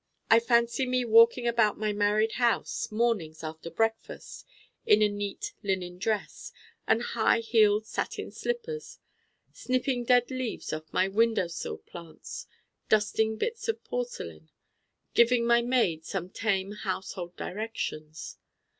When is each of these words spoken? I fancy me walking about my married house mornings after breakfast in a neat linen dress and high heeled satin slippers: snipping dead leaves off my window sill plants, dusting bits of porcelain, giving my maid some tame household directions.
I 0.31 0.39
fancy 0.39 0.87
me 0.87 1.05
walking 1.05 1.47
about 1.47 1.77
my 1.77 1.93
married 1.93 2.31
house 2.31 2.91
mornings 2.91 3.43
after 3.43 3.69
breakfast 3.69 4.47
in 4.83 5.03
a 5.03 5.07
neat 5.07 5.53
linen 5.61 5.99
dress 5.99 6.51
and 6.87 7.03
high 7.03 7.37
heeled 7.37 7.85
satin 7.85 8.31
slippers: 8.31 8.97
snipping 9.53 10.03
dead 10.05 10.31
leaves 10.31 10.73
off 10.73 10.91
my 10.91 11.07
window 11.07 11.45
sill 11.45 11.77
plants, 11.77 12.47
dusting 12.89 13.37
bits 13.37 13.67
of 13.67 13.83
porcelain, 13.83 14.49
giving 15.13 15.45
my 15.45 15.61
maid 15.61 16.03
some 16.03 16.31
tame 16.31 16.71
household 16.71 17.35
directions. 17.35 18.39